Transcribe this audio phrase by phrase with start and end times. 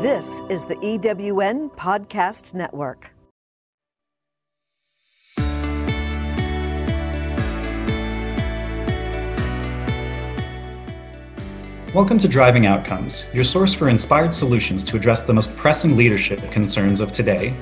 [0.00, 3.12] This is the EWN Podcast Network.
[11.94, 16.50] Welcome to Driving Outcomes, your source for inspired solutions to address the most pressing leadership
[16.50, 17.54] concerns of today.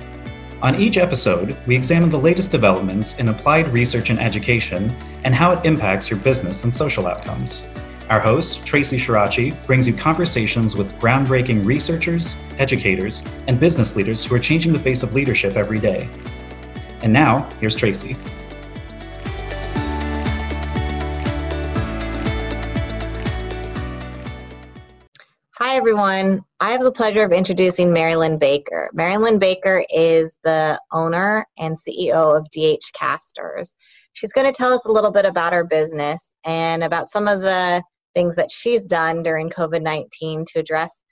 [0.62, 4.95] On each episode, we examine the latest developments in applied research and education
[5.25, 7.64] and how it impacts your business and social outcomes.
[8.11, 14.35] Our host, Tracy Shirachi, brings you conversations with groundbreaking researchers, educators, and business leaders who
[14.35, 16.09] are changing the face of leadership every day.
[17.02, 18.16] And now, here's Tracy.
[25.59, 26.43] Hi, everyone.
[26.61, 28.88] I have the pleasure of introducing Mary Lyn Baker.
[28.95, 33.75] Mary Lyn Baker is the owner and CEO of DH Casters.
[34.15, 37.43] She's going to tell us a little bit about her business and about some of
[37.43, 37.83] the
[38.19, 41.05] things that she's done during COVID 19 to address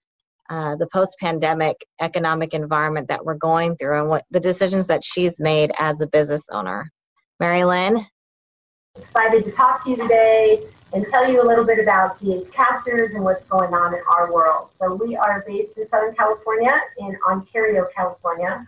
[0.50, 5.04] uh, the post pandemic economic environment that we're going through and what the decisions that
[5.04, 6.90] she's made as a business owner.
[7.38, 8.04] Mary Lyn?
[8.98, 10.58] Excited to talk to you today
[10.94, 14.32] and tell you a little bit about DH Casters and what's going on in our
[14.32, 14.70] world.
[14.80, 18.66] So, we are based in Southern California, in Ontario, California.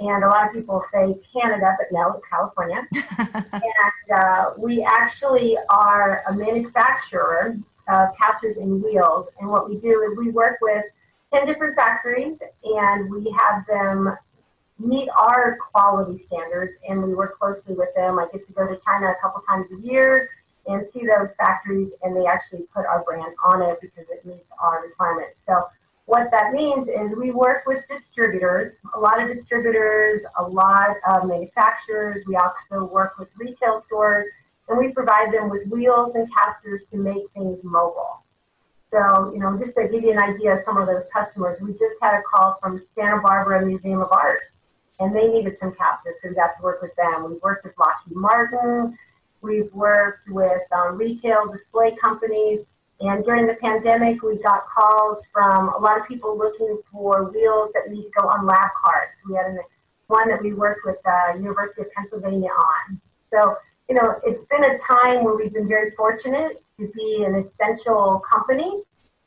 [0.00, 2.82] And a lot of people say Canada, but no, it's California.
[3.52, 7.56] and uh, we actually are a manufacturer
[7.88, 9.28] Uh, of casters and wheels.
[9.38, 10.84] And what we do is we work with
[11.32, 14.16] 10 different factories and we have them
[14.78, 18.18] meet our quality standards and we work closely with them.
[18.18, 20.28] I get to go to China a couple times a year
[20.66, 24.46] and see those factories and they actually put our brand on it because it meets
[24.60, 25.36] our requirements.
[25.46, 25.62] So
[26.06, 31.28] what that means is we work with distributors, a lot of distributors, a lot of
[31.28, 32.24] manufacturers.
[32.26, 34.26] We also work with retail stores
[34.68, 38.22] and we provide them with wheels and casters to make things mobile.
[38.92, 41.72] So, you know, just to give you an idea of some of those customers, we
[41.72, 44.40] just had a call from Santa Barbara Museum of Art,
[45.00, 47.28] and they needed some casters, so we got to work with them.
[47.28, 48.96] We've worked with Lockheed Martin,
[49.42, 52.60] we've worked with um, retail display companies,
[53.00, 57.70] and during the pandemic, we got calls from a lot of people looking for wheels
[57.74, 59.12] that need to go on lab carts.
[59.28, 59.58] We had an,
[60.06, 63.00] one that we worked with the uh, University of Pennsylvania on.
[63.30, 63.56] So
[63.88, 68.20] you know, it's been a time where we've been very fortunate to be an essential
[68.20, 68.82] company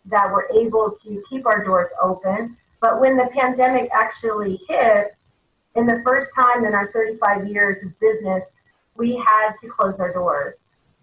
[0.06, 2.58] that we're able to keep our doors open.
[2.82, 5.08] But when the pandemic actually hit,
[5.76, 8.44] in the first time in our 35 years of business,
[8.96, 10.56] we had to close our doors.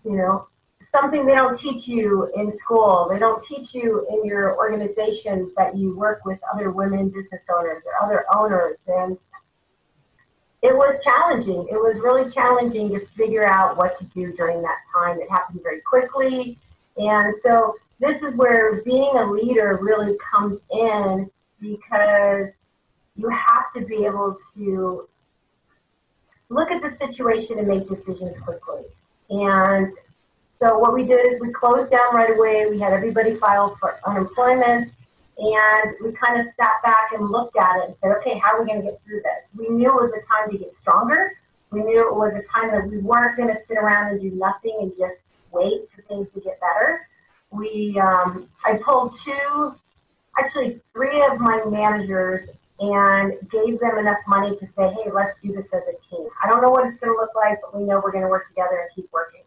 [0.05, 0.49] You know,
[0.93, 3.09] something they don't teach you in school.
[3.11, 7.83] They don't teach you in your organizations that you work with other women business owners
[7.87, 8.77] or other owners.
[8.87, 9.19] And
[10.67, 11.65] it was challenging.
[11.71, 15.21] It was really challenging to figure out what to do during that time.
[15.21, 16.59] It happened very quickly.
[16.97, 22.51] And so this is where being a leader really comes in because
[23.15, 25.09] you have to be able to
[26.49, 28.83] look at the situation and make decisions quickly.
[29.31, 29.93] And
[30.61, 32.67] so what we did is we closed down right away.
[32.69, 34.93] We had everybody file for unemployment.
[35.39, 38.63] And we kind of sat back and looked at it and said, okay, how are
[38.63, 39.59] we going to get through this?
[39.59, 41.33] We knew it was a time to get stronger.
[41.71, 44.35] We knew it was a time that we weren't going to sit around and do
[44.37, 45.17] nothing and just
[45.53, 47.07] wait for things to get better.
[47.51, 49.75] We, um, I pulled two,
[50.39, 52.49] actually three of my managers
[52.81, 56.29] and gave them enough money to say, hey, let's do this as a team.
[56.43, 58.31] I don't know what it's going to look like, but we know we're going to
[58.31, 59.43] work together and keep working.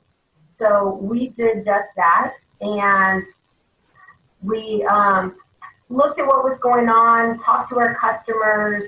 [0.57, 2.33] So we did just that.
[2.61, 3.23] And
[4.43, 5.35] we um,
[5.89, 8.83] looked at what was going on, talked to our customers,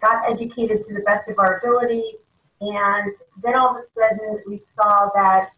[0.00, 2.12] got educated to the best of our ability,
[2.60, 5.48] and then all of a sudden we saw that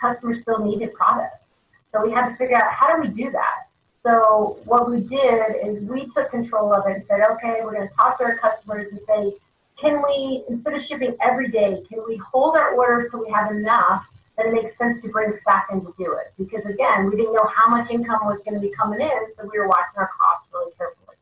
[0.00, 1.44] customers still needed products.
[1.92, 3.66] So we had to figure out how do we do that.
[4.04, 7.88] So what we did is we took control of it and said, okay, we're going
[7.88, 9.32] to talk to our customers and say,
[9.80, 13.50] can we, instead of shipping every day, can we hold our orders so we have
[13.50, 16.32] enough that it makes sense to bring staff in to do it.
[16.38, 19.48] Because again, we didn't know how much income was going to be coming in, so
[19.50, 21.16] we were watching our costs really carefully.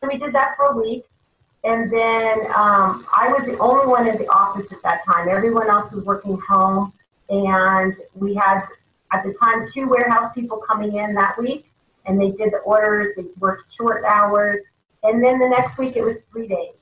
[0.00, 1.04] So we did that for a week.
[1.64, 5.28] And then um, I was the only one in the office at that time.
[5.28, 6.92] Everyone else was working home.
[7.30, 8.62] And we had,
[9.12, 11.66] at the time, two warehouse people coming in that week.
[12.06, 14.60] And they did the orders, they worked short hours.
[15.02, 16.72] And then the next week it was three days.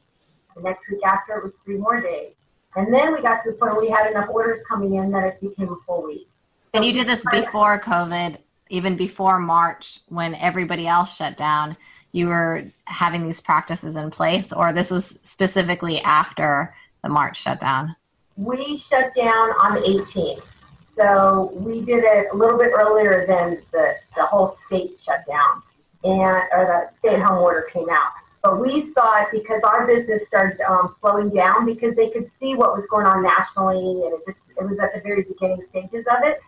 [0.55, 2.35] The next week after it was three more days.
[2.77, 5.25] And then we got to the point where we had enough orders coming in that
[5.25, 6.29] it became a full week.
[6.75, 8.37] And you did this before COVID,
[8.69, 11.77] even before March when everybody else shut down.
[12.13, 17.97] You were having these practices in place, or this was specifically after the March shutdown?
[18.37, 20.53] We shut down on the 18th.
[20.97, 25.63] So we did it a little bit earlier than the, the whole state shut down
[26.05, 28.13] and or the stay at home order came out.
[28.47, 32.55] But we saw it because our business started um, slowing down because they could see
[32.55, 36.07] what was going on nationally, and it just it was at the very beginning stages
[36.07, 36.39] of it.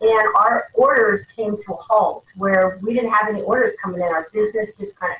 [0.00, 4.06] And our orders came to a halt where we didn't have any orders coming in.
[4.06, 5.18] Our business just kind of,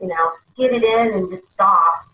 [0.00, 2.04] you know, get it in and just stop.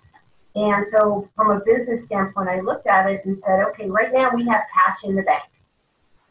[0.54, 4.30] And so, from a business standpoint, I looked at it and said, okay, right now
[4.34, 5.44] we have cash in the bank.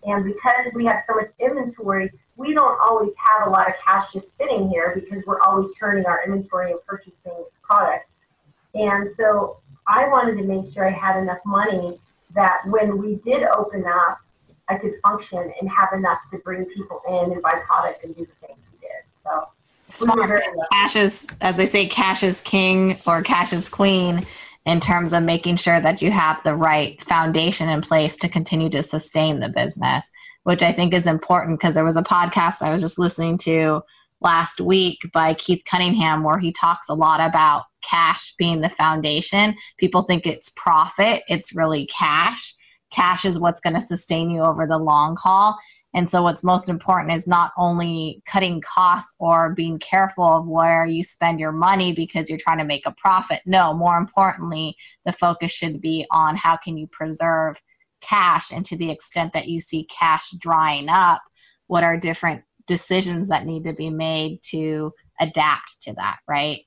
[0.05, 4.13] And because we have so much inventory, we don't always have a lot of cash
[4.13, 8.09] just sitting here because we're always turning our inventory and purchasing products.
[8.75, 9.57] And so
[9.87, 11.97] I wanted to make sure I had enough money
[12.35, 14.19] that when we did open up,
[14.69, 18.25] I could function and have enough to bring people in and buy product and do
[18.25, 18.89] the things we did.
[19.23, 19.47] So
[19.87, 20.43] smart.
[20.71, 24.25] Cash is, as they say, cash is king or cash is queen
[24.67, 28.69] in terms of making sure that you have the right foundation in place to continue
[28.69, 30.11] to sustain the business,
[30.43, 33.81] which I think is important because there was a podcast I was just listening to
[34.19, 39.55] last week by Keith Cunningham where he talks a lot about cash being the foundation.
[39.77, 42.53] People think it's profit, it's really cash.
[42.91, 45.57] Cash is what's going to sustain you over the long haul.
[45.97, 50.85] And so, what's most important is not only cutting costs or being careful of where
[50.85, 53.41] you spend your money because you're trying to make a profit.
[53.47, 57.59] No, more importantly, the focus should be on how can you preserve
[58.01, 58.51] cash.
[58.51, 61.23] And to the extent that you see cash drying up,
[61.65, 66.59] what are different decisions that need to be made to adapt to that, right?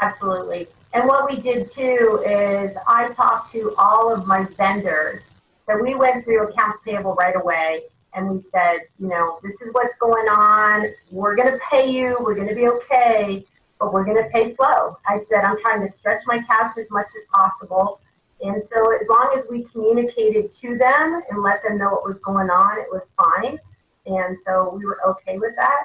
[0.00, 0.68] Absolutely.
[0.94, 5.22] And what we did too is I talked to all of my vendors.
[5.68, 7.82] So we went through accounts payable right away
[8.16, 10.86] and we said, you know, this is what's going on.
[11.12, 12.16] We're going to pay you.
[12.20, 13.44] We're going to be okay,
[13.78, 14.96] but we're going to pay slow.
[15.06, 18.00] I said, I'm trying to stretch my cash as much as possible.
[18.40, 22.18] And so as long as we communicated to them and let them know what was
[22.20, 23.58] going on, it was fine.
[24.06, 25.84] And so we were okay with that.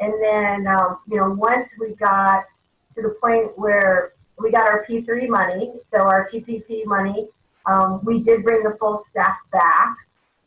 [0.00, 2.44] And then, um, you know, once we got
[2.94, 7.28] to the point where we got our P3 money, so our PPP money,
[7.66, 9.96] um, we did bring the full staff back.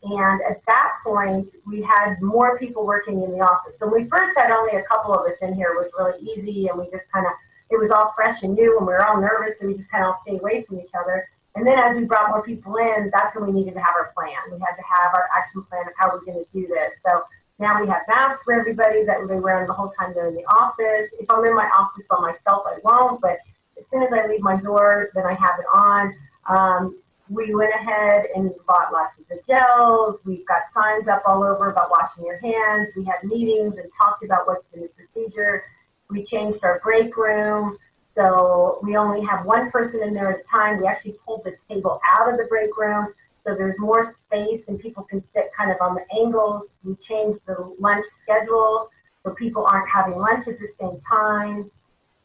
[0.04, 3.76] And at that point, we had more people working in the office.
[3.80, 6.20] So when we first had only a couple of us in here, it was really
[6.32, 7.32] easy, and we just kind of,
[7.70, 10.04] it was all fresh and new, and we were all nervous, and we just kind
[10.06, 11.28] of stayed away from each other.
[11.56, 14.12] And then as we brought more people in, that's when we needed to have our
[14.18, 14.36] plan.
[14.52, 16.92] We had to have our action plan of how we're going to do this.
[17.06, 17.22] So
[17.60, 20.46] now we have masks for everybody that they wear the whole time they're in the
[20.46, 21.10] office.
[21.20, 23.38] If I'm in my office by myself, I won't, but
[23.78, 26.14] as soon as I leave my door, then I have it on.
[26.50, 30.20] Um, we went ahead and bought lots of the gels.
[30.26, 32.90] We've got signs up all over about washing your hands.
[32.96, 35.64] We had meetings and talked about what's the procedure.
[36.10, 37.78] We changed our break room.
[38.16, 40.80] So we only have one person in there at a time.
[40.80, 43.08] We actually pulled the table out of the break room
[43.46, 46.68] so there's more space and people can sit kind of on the angles.
[46.84, 48.90] We changed the lunch schedule
[49.24, 51.70] so people aren't having lunch at the same time.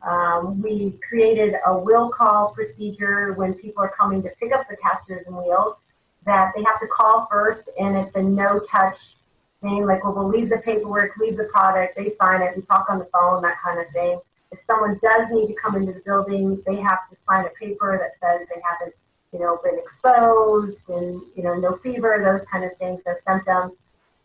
[0.03, 4.77] Um, we created a will call procedure when people are coming to pick up the
[4.77, 5.77] casters and wheels
[6.25, 9.17] that they have to call first and it's a no touch
[9.61, 12.89] thing like well we'll leave the paperwork leave the product they sign it we talk
[12.89, 14.21] on the phone that kind of thing.
[14.53, 17.99] If someone does need to come into the building they have to sign a paper
[17.99, 18.94] that says they haven't
[19.33, 23.73] you know been exposed and you know no fever those kind of things no symptoms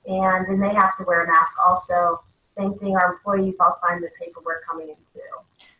[0.06, 2.19] and then they have to wear a mask also.
[2.58, 5.22] Same thing our employees all sign the paperwork coming in too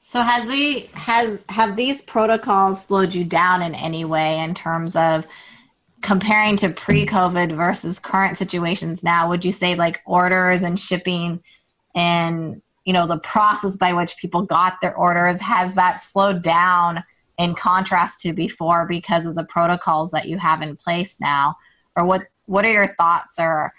[0.04, 4.96] so has the has have these protocols slowed you down in any way in terms
[4.96, 5.26] of
[6.02, 9.30] comparing to pre-COVID versus current situations now?
[9.30, 11.42] Would you say like orders and shipping
[11.96, 17.04] and you know the process by which people got their orders has that slowed down
[17.40, 21.56] in contrast to before because of the protocols that you have in place now?
[21.96, 23.72] Or what what are your thoughts or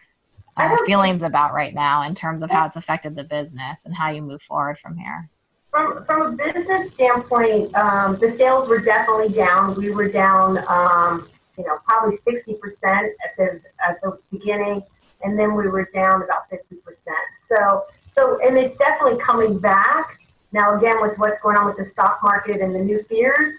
[0.57, 4.11] uh, feelings about right now in terms of how it's affected the business and how
[4.11, 5.28] you move forward from here?
[5.75, 9.75] From, from a business standpoint, um, the sales were definitely down.
[9.75, 11.28] We were down, um,
[11.59, 12.54] you know, probably 60%
[12.85, 14.85] at the, at the beginning,
[15.25, 16.61] and then we were down about 50%.
[17.49, 20.16] So, so, and it's definitely coming back.
[20.52, 23.59] Now, again, with what's going on with the stock market and the new fears,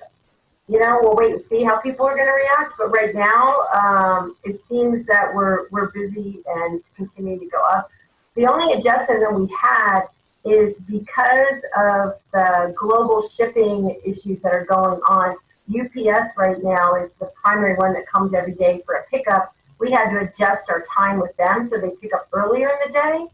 [0.70, 2.76] you know, we'll wait and see how people are going to react.
[2.78, 7.90] But right now, um, it seems that we're, we're busy and continuing to go up.
[8.36, 10.04] The only adjustment that we had
[10.46, 15.36] is because of the global shipping issues that are going on.
[15.70, 19.56] UPS right now is the primary one that comes every day for a pickup.
[19.80, 22.94] We had to adjust our time with them so they pick up earlier in the
[22.94, 23.26] day,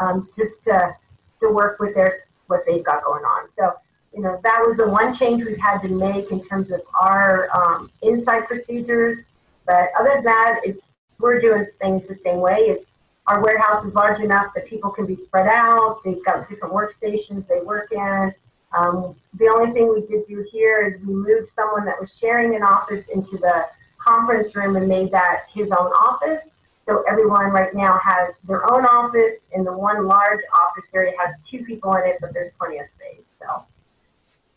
[0.00, 0.94] um, just to
[1.40, 3.48] to work with their what they've got going on.
[3.58, 3.72] So
[4.14, 7.48] you know that was the one change we've had to make in terms of our
[7.54, 9.18] um, inside procedures.
[9.66, 10.80] But other than that, it's
[11.18, 12.58] we're doing things the same way.
[12.58, 12.93] It's
[13.26, 15.98] our warehouse is large enough that people can be spread out.
[16.04, 18.32] They've got different workstations they work in.
[18.76, 22.54] Um, the only thing we did do here is we moved someone that was sharing
[22.54, 23.64] an office into the
[23.98, 26.50] conference room and made that his own office.
[26.86, 31.34] So everyone right now has their own office, and the one large office area has
[31.48, 33.24] two people in it, but there's plenty of space.
[33.40, 33.64] So.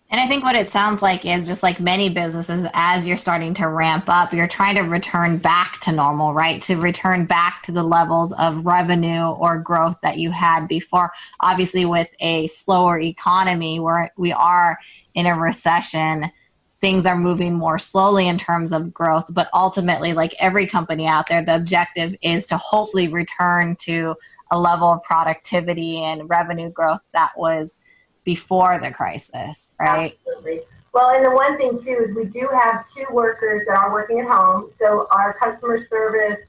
[0.09, 3.53] And I think what it sounds like is just like many businesses, as you're starting
[3.55, 6.61] to ramp up, you're trying to return back to normal, right?
[6.61, 11.11] To return back to the levels of revenue or growth that you had before.
[11.41, 14.79] Obviously, with a slower economy where we are
[15.13, 16.31] in a recession,
[16.79, 19.25] things are moving more slowly in terms of growth.
[19.33, 24.15] But ultimately, like every company out there, the objective is to hopefully return to
[24.51, 27.79] a level of productivity and revenue growth that was
[28.27, 30.17] before the crisis, right?
[30.27, 30.59] Absolutely.
[30.93, 34.19] Well, and the one thing too is we do have two workers that are working
[34.19, 34.69] at home.
[34.77, 36.41] So our customer service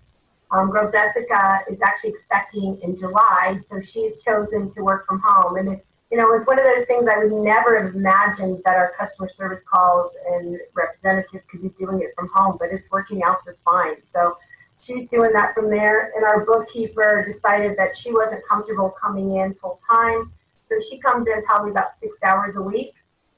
[0.50, 5.56] um, girl Jessica is actually expecting in July, so she's chosen to work from home.
[5.56, 8.74] And it, you know, it's one of those things I would never have imagined that
[8.74, 13.22] our customer service calls and representatives could be doing it from home, but it's working
[13.22, 13.94] out just fine.
[14.12, 14.34] So
[14.82, 16.10] she's doing that from there.
[16.16, 20.32] And our bookkeeper decided that she wasn't comfortable coming in full time.
[20.68, 22.92] So she comes in probably about six hours a week,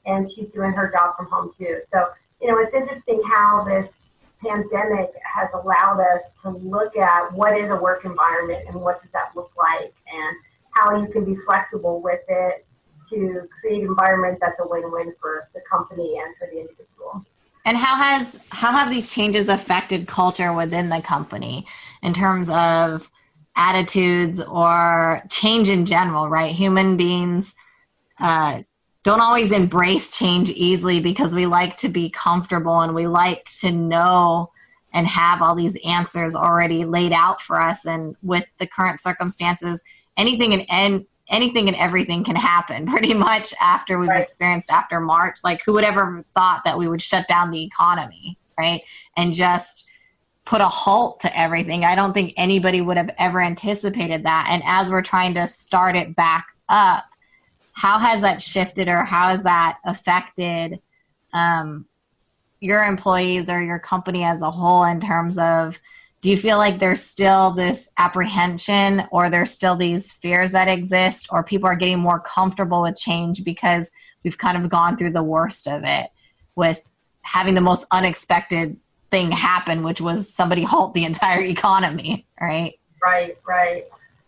[0.05, 1.79] and she's doing her job from home too.
[1.93, 2.05] So
[2.41, 3.93] you know, it's interesting how this
[4.43, 9.11] pandemic has allowed us to look at what is a work environment and what does
[9.11, 10.35] that look like, and
[10.71, 12.65] how you can be flexible with it
[13.09, 17.23] to create an environment that's a win-win for the company and for the individual.
[17.65, 21.67] And how has how have these changes affected culture within the company
[22.01, 23.11] in terms of
[23.55, 26.53] attitudes or change in general, right?
[26.53, 27.55] Human beings
[28.19, 28.61] uh,
[29.03, 33.71] don't always embrace change easily because we like to be comfortable and we like to
[33.71, 34.51] know
[34.93, 37.85] and have all these answers already laid out for us.
[37.85, 39.83] And with the current circumstances,
[40.17, 44.21] anything and, and anything and everything can happen pretty much after we've right.
[44.21, 45.37] experienced after March.
[45.43, 48.83] Like, who would ever thought that we would shut down the economy, right?
[49.17, 49.90] And just
[50.45, 51.85] put a halt to everything.
[51.85, 54.47] I don't think anybody would have ever anticipated that.
[54.49, 57.05] And as we're trying to start it back up,
[57.73, 60.79] how has that shifted or how has that affected
[61.33, 61.85] um,
[62.59, 65.79] your employees or your company as a whole in terms of
[66.21, 71.27] do you feel like there's still this apprehension or there's still these fears that exist
[71.31, 73.91] or people are getting more comfortable with change because
[74.23, 76.11] we've kind of gone through the worst of it
[76.55, 76.79] with
[77.23, 78.77] having the most unexpected
[79.11, 82.73] thing happen, which was somebody halt the entire economy, right?
[83.03, 83.83] Right, right.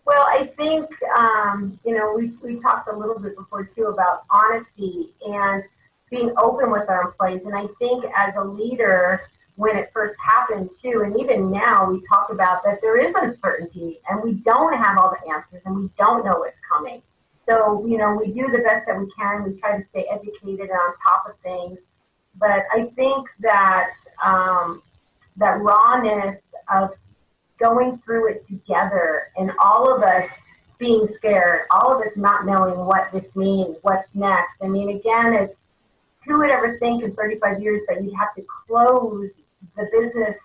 [0.06, 4.24] Well, I think, um, you know, we, we talked a little bit before too about
[4.30, 5.63] honesty and
[6.10, 7.42] being open with our employees.
[7.46, 9.22] And I think as a leader,
[9.56, 14.00] when it first happened too, and even now we talk about that there is uncertainty
[14.10, 17.02] and we don't have all the answers and we don't know what's coming.
[17.48, 19.44] So, you know, we do the best that we can.
[19.44, 21.80] We try to stay educated and on top of things.
[22.40, 23.92] But I think that
[24.24, 24.82] um,
[25.38, 26.38] that rawness
[26.72, 26.92] of
[27.58, 30.28] going through it together and all of us
[30.80, 34.62] being scared, all of us not knowing what this means, what's next.
[34.62, 35.56] I mean, again, it's
[36.25, 39.30] who would ever think in 35 years that you'd have to close
[39.75, 40.38] the business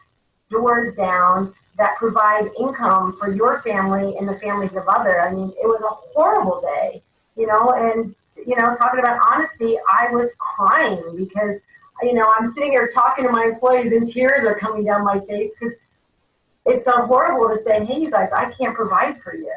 [0.50, 5.20] doors down that provide income for your family and the families of other.
[5.20, 7.02] I mean, it was a horrible day,
[7.36, 8.14] you know, and
[8.46, 11.60] you know, talking about honesty, I was crying because
[12.02, 15.20] you know, I'm sitting here talking to my employees and tears are coming down my
[15.20, 15.76] face because
[16.66, 19.52] it's so horrible to say, hey, you guys, I can't provide for you.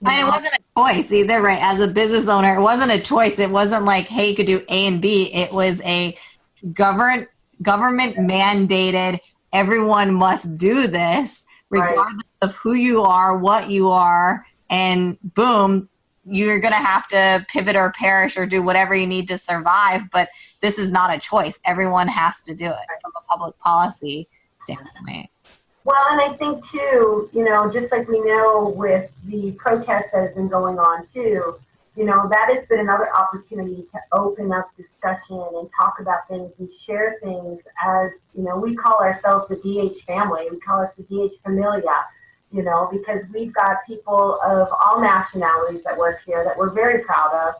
[0.00, 1.60] you and it wasn't a choice either, right?
[1.60, 3.38] As a business owner, it wasn't a choice.
[3.38, 5.32] It wasn't like, hey, you could do A and B.
[5.32, 6.16] It was a
[6.72, 7.28] government
[7.62, 9.18] government mandated.
[9.52, 12.48] Everyone must do this, regardless right.
[12.48, 15.88] of who you are, what you are, and boom,
[16.24, 20.02] you're going to have to pivot or perish or do whatever you need to survive.
[20.10, 20.28] But
[20.60, 21.60] this is not a choice.
[21.64, 24.28] Everyone has to do it from a public policy
[24.60, 25.30] standpoint.
[25.84, 30.20] Well, and I think too, you know, just like we know with the protests that
[30.20, 31.56] has been going on too,
[31.96, 36.52] you know, that has been another opportunity to open up discussion and talk about things
[36.58, 40.46] and share things as, you know, we call ourselves the DH family.
[40.50, 42.04] We call us the DH familia
[42.50, 47.02] you know, because we've got people of all nationalities that work here that we're very
[47.04, 47.54] proud of.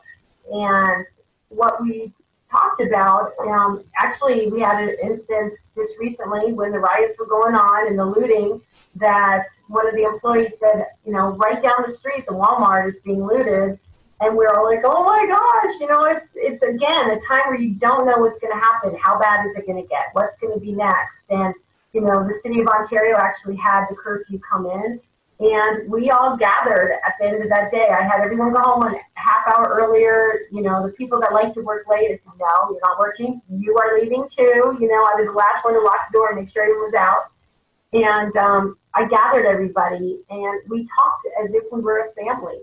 [0.51, 1.05] And
[1.49, 2.11] what we
[2.51, 7.55] talked about, um, actually, we had an instance just recently when the riots were going
[7.55, 8.61] on and the looting
[8.95, 13.01] that one of the employees said, you know, right down the street, the Walmart is
[13.03, 13.79] being looted.
[14.21, 17.41] And we are all like, oh my gosh, you know, it's, it's again a time
[17.47, 18.97] where you don't know what's going to happen.
[18.99, 20.07] How bad is it going to get?
[20.11, 21.15] What's going to be next?
[21.29, 21.53] And
[21.93, 24.99] you know, the city of Ontario actually had the curfew come in.
[25.39, 27.87] And we all gathered at the end of that day.
[27.87, 30.39] I had everyone go home a half hour earlier.
[30.51, 33.41] You know, the people that like to work late, I said, no, you're not working.
[33.49, 34.77] You are leaving too.
[34.79, 36.91] You know, I was the last one to lock the door and make sure everyone
[36.91, 37.23] was out.
[37.93, 42.59] And um, I gathered everybody and we talked as if we were a family.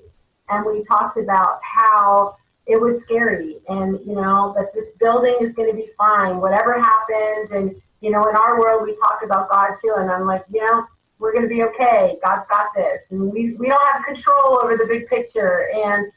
[0.51, 5.53] And we talked about how it was scary and, you know, that this building is
[5.53, 7.51] going to be fine, whatever happens.
[7.53, 9.95] And, you know, in our world, we talk about God too.
[9.97, 10.85] And I'm like, you know,
[11.19, 12.17] we're going to be okay.
[12.23, 13.01] God's got this.
[13.11, 15.69] And we, we don't have control over the big picture.
[15.75, 16.11] And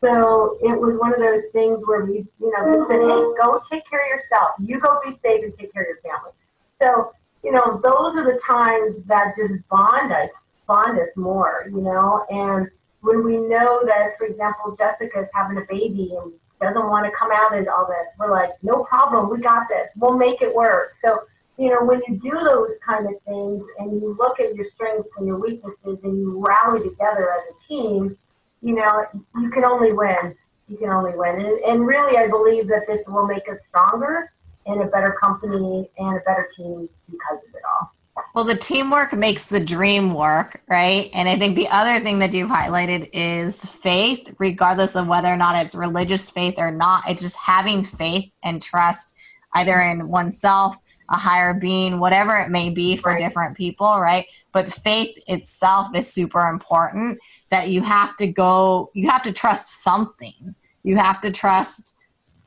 [0.00, 3.42] so it was one of those things where we, you know, said, hey, mm-hmm.
[3.42, 4.50] go take care of yourself.
[4.58, 6.32] You go be safe and take care of your family.
[6.80, 7.12] So,
[7.44, 10.30] you know, those are the times that just bond us,
[10.66, 12.68] bond us more, you know, and
[13.02, 17.30] when we know that, for example, Jessica's having a baby and doesn't want to come
[17.32, 19.88] out and all this, we're like, no problem, we got this.
[19.96, 20.94] We'll make it work.
[21.02, 21.20] So
[21.60, 25.10] you know, when you do those kind of things and you look at your strengths
[25.18, 28.16] and your weaknesses and you rally together as a team,
[28.62, 29.04] you know,
[29.36, 30.34] you can only win.
[30.68, 31.38] You can only win.
[31.38, 34.30] And, and really, I believe that this will make us stronger
[34.64, 37.92] and a better company and a better team because of it all.
[38.34, 41.10] Well, the teamwork makes the dream work, right?
[41.12, 45.36] And I think the other thing that you've highlighted is faith, regardless of whether or
[45.36, 47.06] not it's religious faith or not.
[47.06, 49.14] It's just having faith and trust
[49.52, 50.76] either in oneself
[51.10, 53.18] a higher being, whatever it may be for right.
[53.18, 54.26] different people, right?
[54.52, 57.18] But faith itself is super important
[57.50, 60.54] that you have to go, you have to trust something.
[60.82, 61.96] You have to trust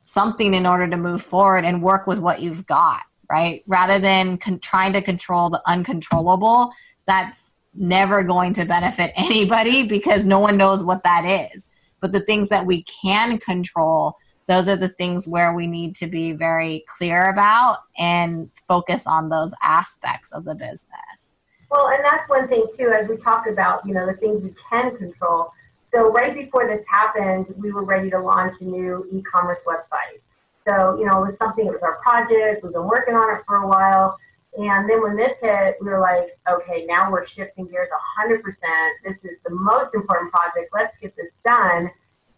[0.04, 3.62] something in order to move forward and work with what you've got, right?
[3.66, 6.72] Rather than con- trying to control the uncontrollable,
[7.06, 11.70] that's never going to benefit anybody because no one knows what that is.
[12.00, 14.16] But the things that we can control,
[14.46, 19.28] those are the things where we need to be very clear about and focus on
[19.28, 21.34] those aspects of the business.
[21.70, 24.54] Well, and that's one thing too, as we talked about, you know, the things we
[24.70, 25.50] can control.
[25.92, 30.20] So right before this happened, we were ready to launch a new e-commerce website.
[30.66, 33.42] So, you know, it was something, it was our project, we've been working on it
[33.46, 34.16] for a while.
[34.56, 37.88] And then when this hit, we were like, okay, now we're shifting gears
[38.20, 38.40] 100%.
[39.04, 40.70] This is the most important project.
[40.72, 41.90] Let's get this done.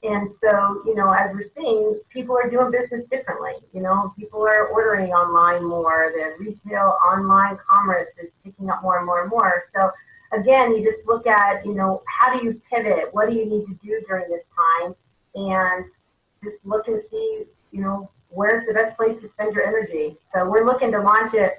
[0.02, 3.52] And so, you know, as we're seeing, people are doing business differently.
[3.72, 6.12] You know, people are ordering online more.
[6.14, 9.64] The retail online commerce is picking up more and more and more.
[9.74, 9.90] So,
[10.32, 13.08] again, you just look at, you know, how do you pivot?
[13.12, 14.94] What do you need to do during this time?
[15.34, 15.84] And
[16.44, 20.16] just look and see, you know, where's the best place to spend your energy.
[20.32, 21.54] So, we're looking to launch it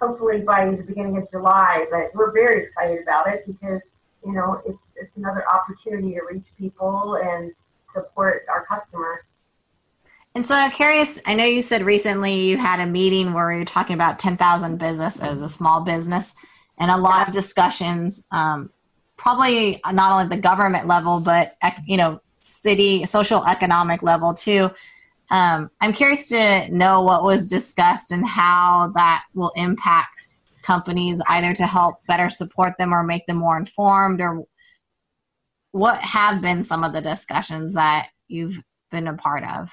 [0.00, 3.80] hopefully by the beginning of July, but we're very excited about it because,
[4.24, 7.52] you know, it's, it's another opportunity to reach people and
[8.00, 9.20] support our customers.
[10.34, 13.64] And so I'm curious, I know you said recently you had a meeting where you're
[13.64, 16.34] talking about 10,000 business as a small business
[16.78, 17.26] and a lot yeah.
[17.26, 18.70] of discussions, um,
[19.16, 21.56] probably not only the government level, but,
[21.86, 24.70] you know, city, social economic level too.
[25.30, 30.26] Um, I'm curious to know what was discussed and how that will impact
[30.62, 34.44] companies either to help better support them or make them more informed or
[35.72, 38.58] what have been some of the discussions that you've
[38.90, 39.70] been a part of?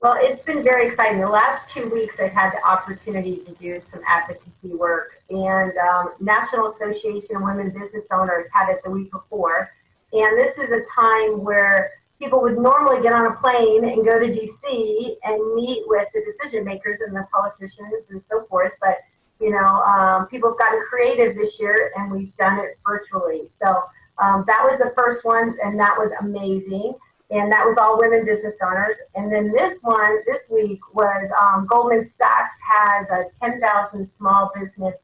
[0.00, 1.20] Well, it's been very exciting.
[1.20, 6.14] The last two weeks, I've had the opportunity to do some advocacy work, and um,
[6.20, 9.70] National Association of Women Business Owners had it the week before.
[10.12, 14.18] And this is a time where people would normally get on a plane and go
[14.18, 18.72] to DC and meet with the decision makers and the politicians and so forth.
[18.80, 18.96] But
[19.40, 23.50] you know, um, people have gotten creative this year, and we've done it virtually.
[23.60, 23.82] So
[24.18, 26.94] um, that was the first one, and that was amazing.
[27.30, 28.96] And that was all women business owners.
[29.14, 34.94] And then this one, this week, was um, Goldman Sachs has a 10,000 small business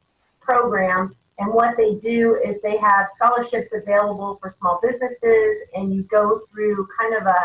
[0.41, 1.15] program.
[1.39, 6.41] And what they do is they have scholarships available for small businesses, and you go
[6.53, 7.45] through kind of a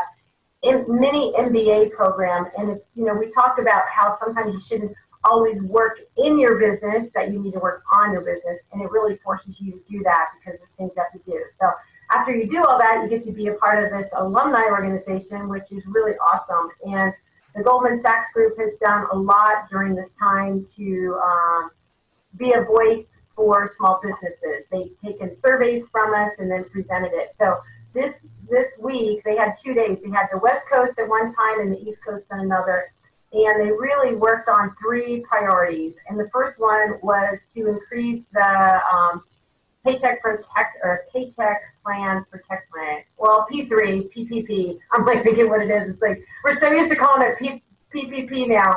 [0.89, 2.47] mini MBA program.
[2.57, 6.59] And it's, you know, we talked about how sometimes you shouldn't always work in your
[6.59, 8.59] business, that you need to work on your business.
[8.71, 11.43] And it really forces you to do that because there's things you have to do.
[11.59, 11.69] So
[12.11, 15.49] after you do all that, you get to be a part of this alumni organization,
[15.49, 16.69] which is really awesome.
[16.85, 17.13] And
[17.55, 21.69] the Goldman Sachs Group has done a lot during this time to um,
[22.37, 23.05] be a voice
[23.35, 24.65] for small businesses.
[24.71, 27.33] They've taken surveys from us and then presented it.
[27.39, 27.57] So
[27.93, 28.15] this
[28.49, 29.99] this week they had two days.
[30.03, 32.91] They had the West Coast at one time and the East Coast at another
[33.33, 35.95] and they really worked on three priorities.
[36.07, 39.23] And the first one was to increase the um,
[39.83, 43.01] paycheck protect or paycheck plan protect plan.
[43.17, 44.77] Well, P3, PPP.
[44.91, 45.89] I'm like thinking what it is.
[45.89, 47.61] It's like we're so used to calling it P-
[47.93, 48.75] PPP now,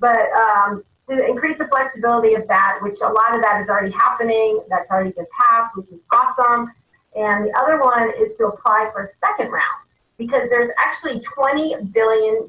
[0.00, 3.92] but um, to increase the flexibility of that, which a lot of that is already
[3.92, 4.60] happening.
[4.68, 6.72] That's already been passed, which is awesome.
[7.14, 9.86] And the other one is to apply for a second round
[10.18, 12.48] because there's actually $20 billion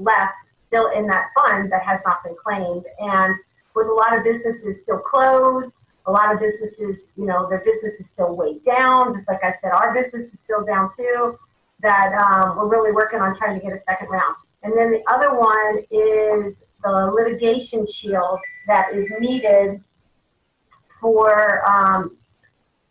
[0.00, 0.34] left
[0.66, 2.84] still in that fund that has not been claimed.
[3.00, 3.34] And
[3.74, 5.72] with a lot of businesses still closed,
[6.06, 9.14] a lot of businesses, you know, their business is still way down.
[9.14, 11.36] Just like I said, our business is still down too.
[11.82, 14.34] That um, we're really working on trying to get a second round.
[14.62, 19.82] And then the other one is the litigation shield that is needed
[21.00, 22.16] for um,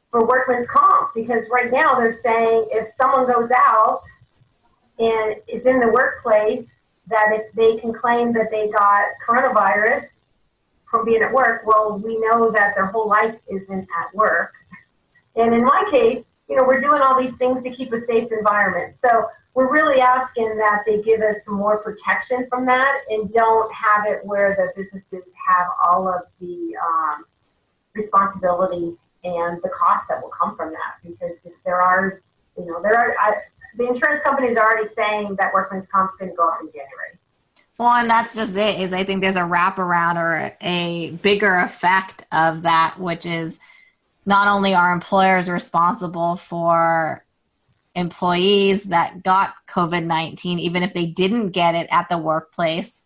[0.10, 4.02] for workman's comp because right now they're saying if someone goes out
[4.98, 6.68] and is in the workplace
[7.10, 10.06] that if they can claim that they got coronavirus
[10.90, 14.52] from being at work, well, we know that their whole life isn't at work.
[15.36, 18.32] And in my case, you know, we're doing all these things to keep a safe
[18.32, 18.96] environment.
[19.02, 24.06] So we're really asking that they give us more protection from that and don't have
[24.08, 27.24] it where the businesses have all of the um,
[27.94, 30.96] responsibility and the cost that will come from that.
[31.04, 32.22] Because if there are,
[32.58, 33.36] you know, there are, I,
[33.80, 36.68] the insurance company is already saying that workman's comp is going to go up in
[36.68, 37.18] January.
[37.78, 38.80] Well, and that's just it.
[38.82, 43.58] Is I think there's a wraparound or a bigger effect of that, which is
[44.26, 47.26] not only are employers responsible for
[47.96, 53.06] employees that got COVID 19, even if they didn't get it at the workplace,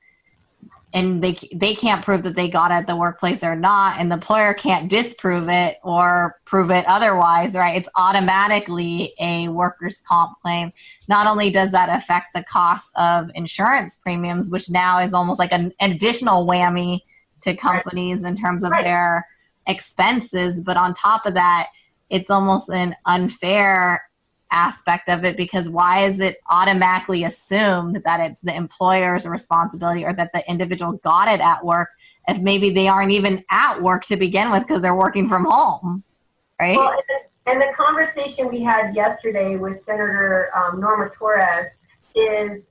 [0.93, 4.12] and they they can't prove that they got it at the workplace or not and
[4.12, 7.75] the employer can't disprove it or prove it otherwise right?
[7.75, 10.71] It's automatically a workers comp claim.
[11.10, 15.51] Not only does that affect the cost of insurance premiums which now is almost like
[15.51, 17.01] an, additional whammy
[17.41, 18.84] to companies in terms of right.
[18.84, 19.27] their
[19.67, 21.69] expenses but on top of that
[22.10, 24.03] it's almost an unfair
[24.54, 30.13] aspect of it because why is it automatically assumed that it's the employer's responsibility or
[30.13, 31.89] that the individual got it at work
[32.28, 36.04] if maybe they aren't even at work to begin with because they're working from home
[36.60, 36.78] right?
[36.78, 36.96] Well,
[37.46, 41.68] and the conversation we had yesterday with senator um, Norma Torres
[42.16, 42.63] is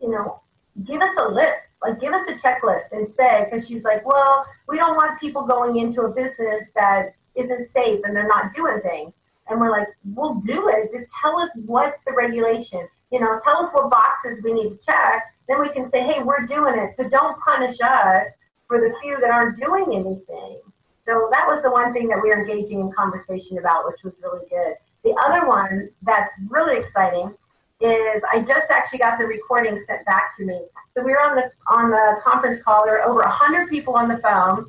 [0.00, 0.40] you know
[0.84, 4.44] give us a list like give us a checklist and say because she's like well
[4.68, 8.80] we don't want people going into a business that isn't safe and they're not doing
[8.80, 9.12] things
[9.48, 10.90] and we're like, we'll do it.
[10.92, 12.86] Just tell us what's the regulation.
[13.10, 15.22] You know, tell us what boxes we need to check.
[15.48, 16.96] Then we can say, hey, we're doing it.
[16.96, 18.26] So don't punish us
[18.66, 20.60] for the few that aren't doing anything.
[21.06, 24.14] So that was the one thing that we were engaging in conversation about, which was
[24.22, 24.74] really good.
[25.04, 27.34] The other one that's really exciting
[27.80, 30.66] is I just actually got the recording sent back to me.
[30.96, 32.84] So we were on the on the conference call.
[32.86, 34.64] There were over hundred people on the phone,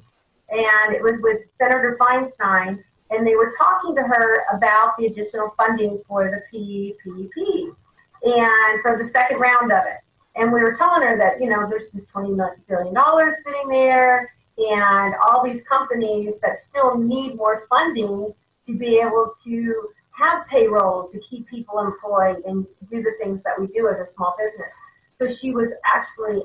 [0.49, 5.51] and it was with Senator Feinstein and they were talking to her about the additional
[5.57, 7.73] funding for the PPP
[8.23, 9.99] and for the second round of it.
[10.35, 12.35] And we were telling her that, you know, there's this $20
[12.67, 18.33] billion sitting there and all these companies that still need more funding
[18.67, 23.59] to be able to have payroll to keep people employed and do the things that
[23.59, 24.69] we do as a small business.
[25.19, 26.41] So she was actually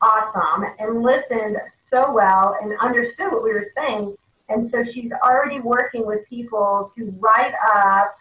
[0.00, 1.58] awesome and listened
[1.88, 4.16] so well and understood what we were saying
[4.50, 8.16] and so she's already working with people to write up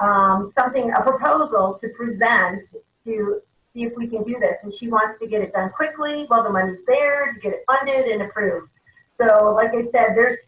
[0.00, 2.62] um, something, a proposal to present
[3.04, 3.40] to
[3.72, 4.56] see if we can do this.
[4.62, 7.60] And she wants to get it done quickly while the money's there to get it
[7.66, 8.72] funded and approved.
[9.20, 10.38] So, like I said, there's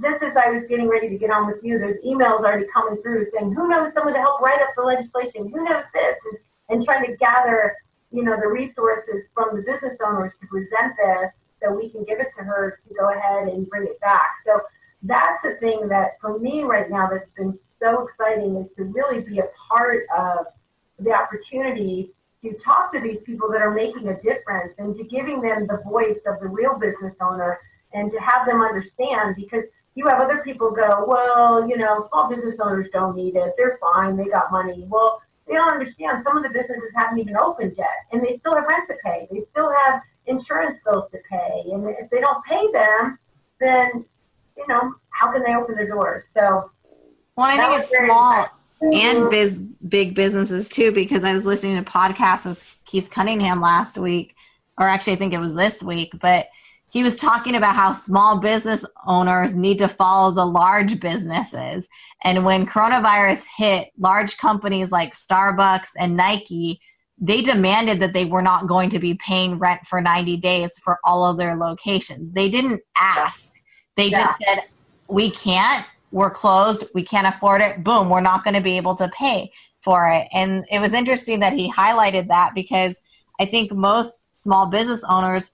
[0.00, 3.00] just as I was getting ready to get on with you, there's emails already coming
[3.02, 5.48] through saying, who knows someone to help write up the legislation?
[5.48, 6.16] Who knows this?
[6.30, 7.74] And, and trying to gather,
[8.12, 12.20] you know, the resources from the business owners to present this so we can give
[12.20, 14.30] it to her to go ahead and bring it back.
[14.46, 14.60] So
[15.02, 19.22] that's the thing that for me right now that's been so exciting is to really
[19.24, 20.46] be a part of
[20.98, 22.10] the opportunity
[22.42, 25.80] to talk to these people that are making a difference and to giving them the
[25.88, 27.58] voice of the real business owner
[27.94, 32.28] and to have them understand because you have other people go, well, you know, small
[32.28, 33.52] business owners don't need it.
[33.56, 34.16] They're fine.
[34.16, 34.86] They got money.
[34.88, 36.22] Well, they don't understand.
[36.22, 39.26] Some of the businesses haven't even opened yet, and they still have rent to pay.
[39.30, 43.18] They still have insurance bills to pay, and if they don't pay them,
[43.60, 44.04] then
[44.56, 46.24] you know how can they open their doors?
[46.34, 46.70] So,
[47.36, 48.46] well, I think it's small
[48.82, 49.30] and mm-hmm.
[49.30, 53.96] biz, big businesses too, because I was listening to a podcast with Keith Cunningham last
[53.96, 54.34] week,
[54.78, 56.48] or actually, I think it was this week, but
[56.92, 61.88] he was talking about how small business owners need to follow the large businesses.
[62.22, 66.80] And when coronavirus hit, large companies like Starbucks and Nike
[67.24, 70.98] they demanded that they were not going to be paying rent for 90 days for
[71.04, 72.32] all of their locations.
[72.32, 73.52] They didn't ask.
[73.96, 74.24] They yeah.
[74.24, 74.64] just said,
[75.08, 78.96] we can't, we're closed, we can't afford it, boom, we're not going to be able
[78.96, 79.52] to pay
[79.82, 80.26] for it.
[80.32, 83.00] And it was interesting that he highlighted that because
[83.40, 85.52] I think most small business owners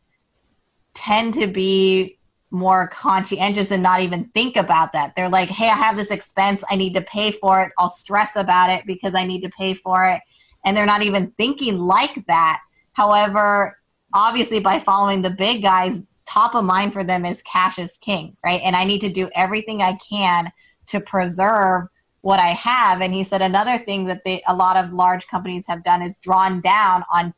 [0.99, 2.19] tend to be
[2.51, 5.13] more conscientious and not even think about that.
[5.15, 6.65] They're like, hey, I have this expense.
[6.69, 7.73] I need to pay for it.
[7.79, 10.21] I'll stress about it because I need to pay for it.
[10.65, 12.61] And they're not even thinking like that.
[12.95, 13.79] However,
[14.13, 18.37] obviously, by following the big guys, top of mind for them is cash is king,
[18.45, 18.61] right?
[18.65, 20.51] And I need to do everything I can
[20.87, 21.87] to preserve
[22.23, 23.03] what I have.
[23.03, 26.17] And he said another thing that they, a lot of large companies have done is
[26.19, 27.33] drawn down on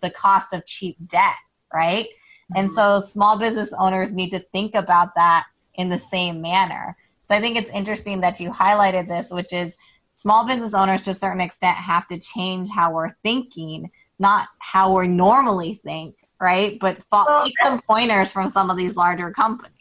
[0.00, 1.36] the cost of cheap debt,
[1.72, 2.08] right?
[2.56, 6.96] And so small business owners need to think about that in the same manner.
[7.22, 9.76] So I think it's interesting that you highlighted this, which is
[10.14, 14.96] small business owners to a certain extent have to change how we're thinking, not how
[14.96, 16.78] we normally think, right?
[16.80, 19.72] But well, take some pointers from some of these larger companies.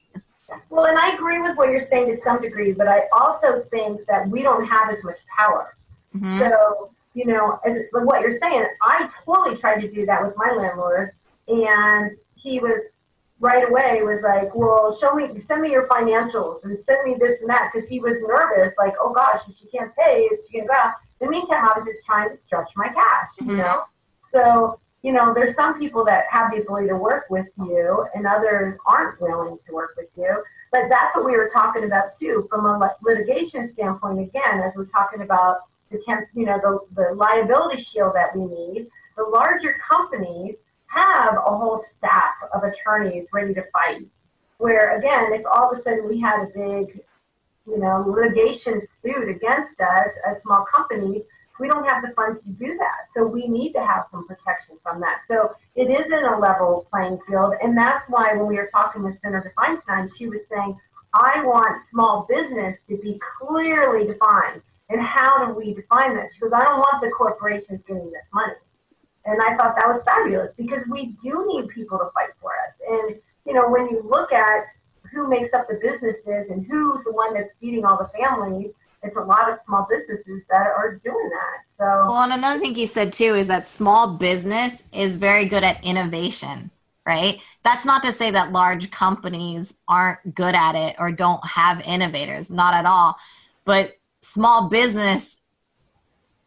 [0.70, 4.06] Well, and I agree with what you're saying to some degree, but I also think
[4.06, 5.76] that we don't have as much power.
[6.16, 6.40] Mm-hmm.
[6.40, 10.52] So, you know, as, what you're saying, I totally tried to do that with my
[10.52, 11.12] landlord,
[11.48, 12.12] and
[12.44, 12.82] he was
[13.40, 17.42] right away was like, well, show me, send me your financials and send me this
[17.42, 20.60] and that because he was nervous, like, oh gosh, if she can't pay, is she
[20.60, 20.94] gonna go out?
[21.20, 23.50] In the meantime, I was just trying to stretch my cash, mm-hmm.
[23.52, 23.84] you know.
[24.32, 28.26] So you know, there's some people that have the ability to work with you, and
[28.26, 30.42] others aren't willing to work with you.
[30.72, 34.22] But that's what we were talking about too, from a litigation standpoint.
[34.22, 35.58] Again, as we're talking about
[35.92, 38.88] the temp, you know, the, the liability shield that we need.
[39.16, 40.56] The larger companies
[40.94, 44.04] have a whole staff of attorneys ready to fight.
[44.58, 47.02] Where again, if all of a sudden we had a big,
[47.68, 51.24] you know, litigation suit against us as small companies,
[51.60, 53.08] we don't have the funds to do that.
[53.16, 55.22] So we need to have some protection from that.
[55.28, 57.54] So it isn't a level playing field.
[57.62, 60.78] And that's why when we were talking with Senator Feinstein, she was saying,
[61.14, 64.62] I want small business to be clearly defined.
[64.90, 66.30] And how do we define that?
[66.34, 68.54] She goes, I don't want the corporations getting this money.
[69.26, 72.76] And I thought that was fabulous because we do need people to fight for us.
[72.90, 74.66] And, you know, when you look at
[75.12, 79.16] who makes up the businesses and who's the one that's feeding all the families, it's
[79.16, 81.58] a lot of small businesses that are doing that.
[81.78, 85.64] So, well, and another thing he said too is that small business is very good
[85.64, 86.72] at innovation,
[87.06, 87.40] right?
[87.64, 92.50] That's not to say that large companies aren't good at it or don't have innovators,
[92.50, 93.16] not at all.
[93.66, 95.38] But small business,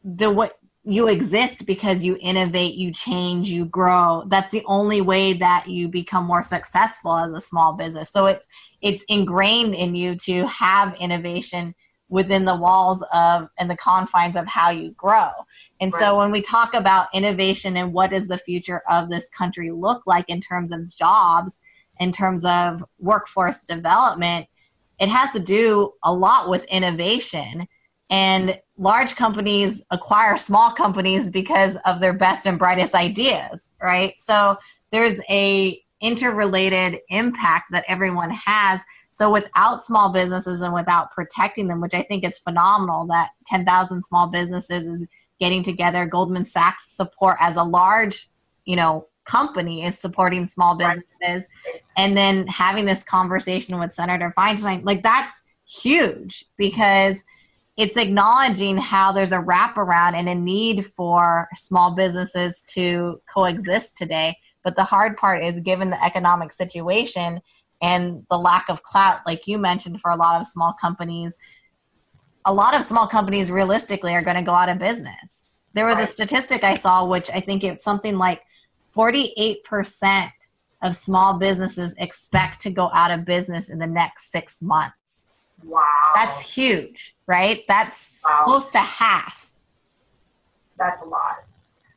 [0.04, 4.22] the what you exist because you innovate, you change, you grow.
[4.28, 8.10] That's the only way that you become more successful as a small business.
[8.10, 8.46] So it's
[8.80, 11.74] it's ingrained in you to have innovation
[12.08, 15.30] within the walls of and the confines of how you grow.
[15.80, 16.00] And right.
[16.00, 20.06] so when we talk about innovation and what does the future of this country look
[20.06, 21.58] like in terms of jobs,
[21.98, 24.46] in terms of workforce development,
[25.00, 27.66] it has to do a lot with innovation.
[28.08, 34.14] And large companies acquire small companies because of their best and brightest ideas, right?
[34.18, 34.56] So
[34.90, 38.82] there's a interrelated impact that everyone has
[39.16, 44.04] so without small businesses and without protecting them, which I think is phenomenal that 10,000
[44.04, 45.06] small businesses is
[45.40, 48.28] getting together, Goldman Sachs support as a large,
[48.66, 51.82] you know, company is supporting small businesses right.
[51.96, 57.24] and then having this conversation with Senator Feinstein, like that's huge because
[57.76, 64.36] it's acknowledging how there's a wraparound and a need for small businesses to coexist today.
[64.62, 67.40] But the hard part is given the economic situation,
[67.82, 71.36] and the lack of clout, like you mentioned, for a lot of small companies.
[72.46, 75.56] A lot of small companies realistically are going to go out of business.
[75.74, 78.42] There was a statistic I saw, which I think it's something like
[78.96, 80.30] 48%
[80.82, 85.26] of small businesses expect to go out of business in the next six months.
[85.64, 85.82] Wow.
[86.14, 87.64] That's huge, right?
[87.68, 88.42] That's wow.
[88.44, 89.52] close to half.
[90.78, 91.36] That's a lot.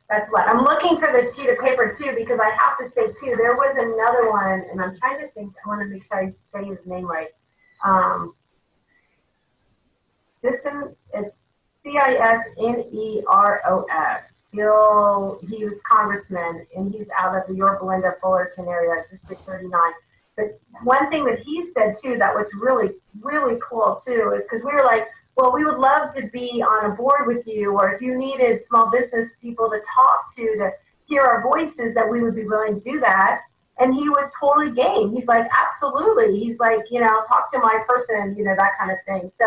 [0.08, 3.06] That's what I'm looking for the sheet of paper too because I have to say
[3.20, 6.18] too there was another one and I'm trying to think I want to make sure
[6.18, 7.28] I say his name right.
[7.84, 8.34] Um,
[10.42, 11.36] this is it's
[11.84, 14.22] C I S N E R O S.
[14.52, 19.80] Gil, he was congressman and he's out of the Yorba Linda Fullerton area, District 39.
[20.36, 20.46] But
[20.82, 22.90] one thing that he said too that was really
[23.22, 25.06] really cool too is because we were like
[25.40, 28.60] well, we would love to be on a board with you, or if you needed
[28.68, 30.70] small business people to talk to to
[31.06, 33.40] hear our voices, that we would be willing to do that.
[33.78, 35.14] And he was totally game.
[35.16, 36.38] He's like, absolutely.
[36.38, 39.32] He's like, you know, talk to my person, you know, that kind of thing.
[39.40, 39.46] So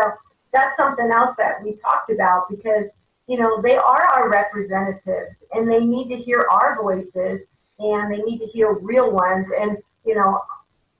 [0.52, 2.86] that's something else that we talked about because,
[3.28, 7.46] you know, they are our representatives and they need to hear our voices
[7.78, 9.46] and they need to hear real ones.
[9.60, 10.40] And, you know,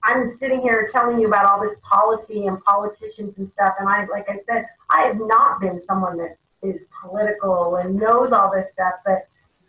[0.05, 4.05] I'm sitting here telling you about all this policy and politicians and stuff, and I,
[4.05, 8.71] like I said, I have not been someone that is political and knows all this
[8.71, 9.23] stuff, but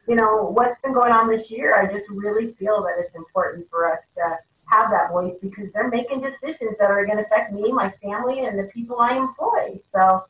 [0.06, 1.74] you know what's been going on this year.
[1.74, 5.88] I just really feel that it's important for us to have that voice because they're
[5.88, 9.80] making decisions that are going to affect me, my family, and the people I employ.
[9.94, 10.22] So,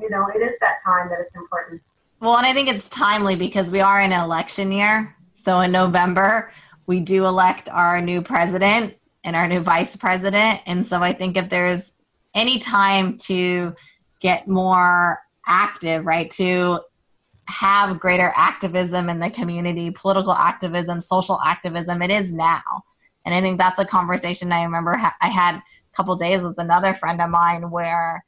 [0.00, 1.82] you know, it is that time that it's important.
[2.20, 5.14] Well, and I think it's timely because we are in an election year.
[5.34, 6.52] So in November,
[6.86, 8.94] we do elect our new president
[9.24, 10.60] and our new vice president.
[10.66, 11.92] And so I think if there's
[12.34, 13.74] any time to
[14.20, 16.80] get more active, right, to
[17.46, 22.84] have greater activism in the community, political activism, social activism, it is now.
[23.24, 25.62] And I think that's a conversation I remember ha- I had a
[25.94, 28.24] couple days with another friend of mine where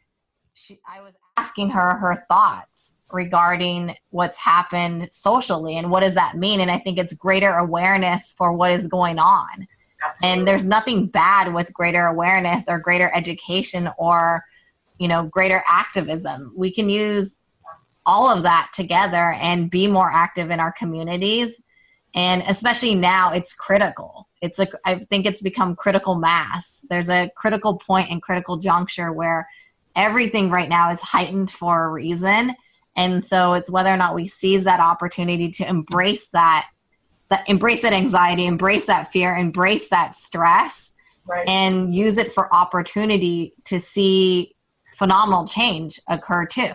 [0.54, 6.36] she, I was asking her her thoughts regarding what's happened socially and what does that
[6.36, 6.60] mean.
[6.60, 9.66] And I think it's greater awareness for what is going on.
[10.22, 14.44] And there's nothing bad with greater awareness or greater education or,
[14.98, 16.52] you know, greater activism.
[16.56, 17.38] We can use
[18.04, 21.60] all of that together and be more active in our communities.
[22.14, 24.28] And especially now, it's critical.
[24.40, 26.84] It's a, I think it's become critical mass.
[26.90, 29.48] There's a critical point and critical juncture where
[29.94, 32.54] everything right now is heightened for a reason.
[32.96, 36.68] And so it's whether or not we seize that opportunity to embrace that,
[37.32, 40.92] that embrace that anxiety, embrace that fear, embrace that stress,
[41.24, 41.48] right.
[41.48, 44.54] and use it for opportunity to see
[44.96, 46.72] phenomenal change occur too.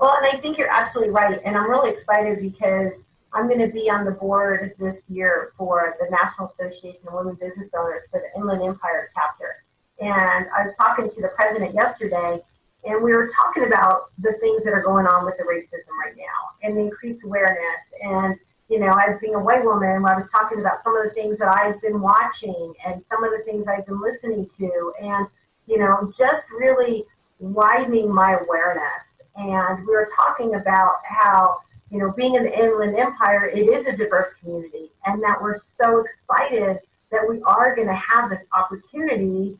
[0.00, 1.38] Well, and I think you're absolutely right.
[1.44, 2.92] And I'm really excited because
[3.34, 7.34] I'm going to be on the board this year for the National Association of Women
[7.34, 9.56] Business Owners for the Inland Empire chapter.
[10.00, 12.40] And I was talking to the president yesterday,
[12.84, 16.16] and we were talking about the things that are going on with the racism right
[16.16, 17.82] now and the increased awareness.
[18.02, 18.38] And,
[18.68, 21.38] you know, as being a white woman, I was talking about some of the things
[21.38, 25.26] that I've been watching and some of the things I've been listening to, and,
[25.66, 27.04] you know, just really
[27.38, 29.02] widening my awareness.
[29.36, 31.58] And we were talking about how,
[31.90, 35.60] you know, being in the Inland Empire, it is a diverse community, and that we're
[35.80, 36.78] so excited
[37.10, 39.58] that we are going to have this opportunity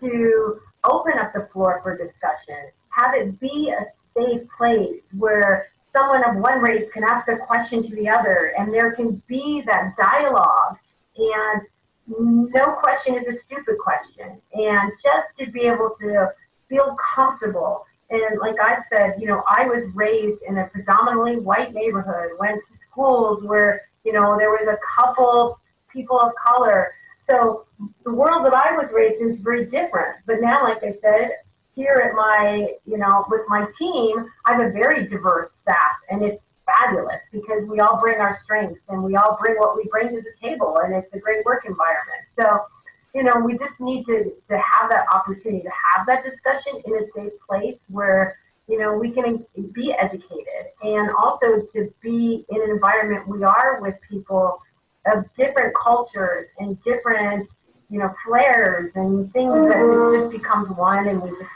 [0.00, 3.84] to open up the floor for discussion, have it be a
[4.14, 8.72] safe place where someone of one race can ask a question to the other and
[8.72, 10.76] there can be that dialogue
[11.16, 11.62] and
[12.08, 16.26] no question is a stupid question and just to be able to
[16.68, 21.72] feel comfortable and like i said you know i was raised in a predominantly white
[21.72, 25.58] neighborhood went to schools where you know there was a couple
[25.92, 26.92] people of color
[27.28, 27.64] so
[28.04, 30.16] the world that I was raised in is very different.
[30.26, 31.30] But now, like I said,
[31.74, 36.22] here at my, you know, with my team, I have a very diverse staff, and
[36.22, 40.08] it's fabulous because we all bring our strengths and we all bring what we bring
[40.08, 42.22] to the table, and it's a great work environment.
[42.38, 42.60] So,
[43.14, 46.94] you know, we just need to to have that opportunity to have that discussion in
[46.94, 48.36] a safe place where
[48.68, 53.80] you know we can be educated and also to be in an environment we are
[53.82, 54.60] with people
[55.06, 57.48] of different cultures and different,
[57.88, 61.50] you know, flares and things that it just becomes one and we just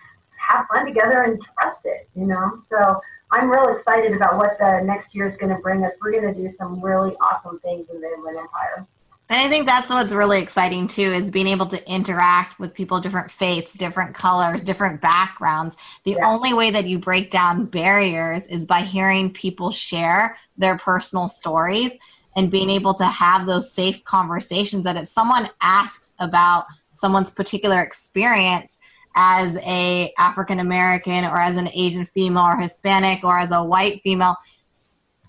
[0.47, 2.59] have fun together and trust it, you know?
[2.69, 3.01] So
[3.33, 5.93] I'm real excited about what the next year is going to bring us.
[6.01, 8.87] We're going to do some really awesome things in the Inland Empire.
[9.29, 13.01] And I think that's what's really exciting too is being able to interact with people
[13.01, 15.77] different faiths, different colors, different backgrounds.
[16.05, 16.29] The yeah.
[16.29, 21.99] only way that you break down barriers is by hearing people share their personal stories
[22.37, 27.83] and being able to have those safe conversations that if someone asks about someone's particular
[27.83, 28.79] experience
[29.17, 34.01] as a african american or as an asian female or hispanic or as a white
[34.03, 34.37] female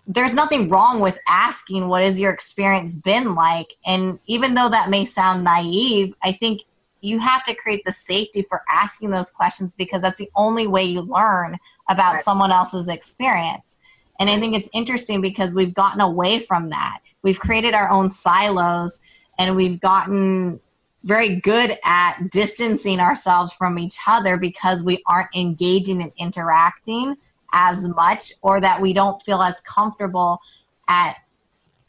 [0.10, 4.90] there's nothing wrong with asking what has your experience been like and even though that
[4.90, 6.62] may sound naive i think
[7.02, 10.84] you have to create the safety for asking those questions because that's the only way
[10.84, 11.58] you learn
[11.90, 12.24] about right.
[12.24, 13.78] someone else's experience
[14.20, 17.00] and I think it's interesting because we've gotten away from that.
[17.22, 19.00] We've created our own silos
[19.38, 20.60] and we've gotten
[21.04, 27.16] very good at distancing ourselves from each other because we aren't engaging and interacting
[27.54, 30.40] as much or that we don't feel as comfortable
[30.88, 31.16] at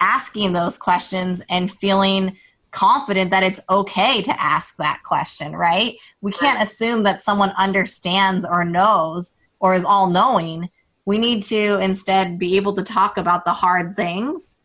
[0.01, 2.37] asking those questions and feeling
[2.71, 5.97] confident that it's okay to ask that question, right?
[6.21, 10.69] We can't assume that someone understands or knows or is all knowing
[11.09, 14.59] we need to instead be able to talk about the hard things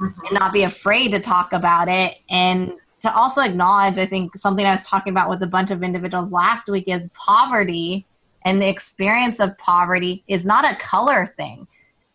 [0.00, 0.26] mm-hmm.
[0.26, 2.72] and not be afraid to talk about it and
[3.02, 6.32] to also acknowledge i think something i was talking about with a bunch of individuals
[6.32, 8.06] last week is poverty
[8.48, 11.66] and the experience of poverty is not a color thing.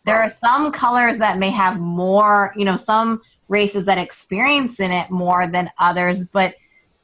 [0.04, 4.90] There are some colors that may have more you know some races that experience in
[4.90, 6.54] it more than others but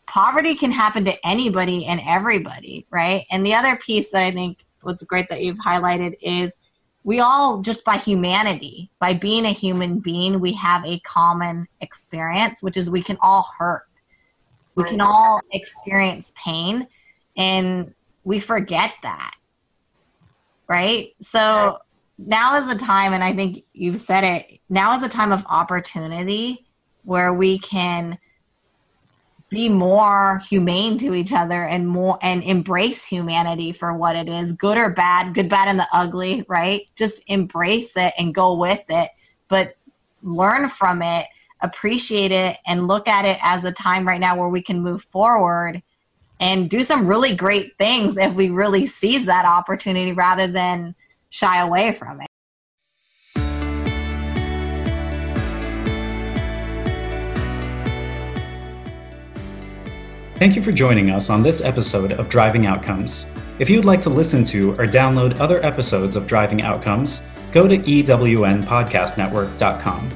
[0.07, 3.25] poverty can happen to anybody and everybody right?
[3.31, 6.53] And the other piece that i think what's great that you've highlighted is
[7.05, 12.63] we all just by humanity by being a human being we have a common experience
[12.63, 13.87] which is we can all hurt
[14.77, 16.87] We can all experience pain
[17.37, 17.95] and
[18.25, 19.35] we forget that.
[20.69, 21.15] Right?
[21.21, 21.79] So
[22.19, 25.45] now is the time, and I think you've said it, now is the time of
[25.47, 26.67] opportunity
[27.05, 28.19] where we can
[29.51, 34.53] be more humane to each other and more and embrace humanity for what it is
[34.53, 36.83] good or bad good bad and the ugly right?
[36.95, 39.11] Just embrace it and go with it
[39.49, 39.77] but
[40.23, 41.27] learn from it
[41.63, 45.03] appreciate it and look at it as a time right now where we can move
[45.03, 45.83] forward
[46.39, 50.95] and do some really great things if we really seize that opportunity rather than
[51.29, 52.30] shy away from it
[60.41, 63.27] Thank you for joining us on this episode of Driving Outcomes.
[63.59, 67.21] If you'd like to listen to or download other episodes of Driving Outcomes,
[67.53, 70.11] go to ewnpodcastnetwork.com.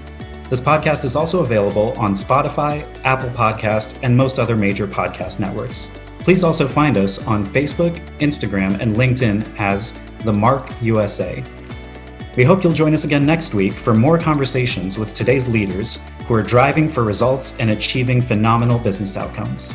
[0.49, 5.91] This podcast is also available on Spotify, Apple Podcast, and most other major podcast networks.
[6.21, 11.45] Please also find us on Facebook, Instagram, and LinkedIn as The Mark USA.
[12.35, 16.33] We hope you'll join us again next week for more conversations with today's leaders who
[16.33, 19.75] are driving for results and achieving phenomenal business outcomes.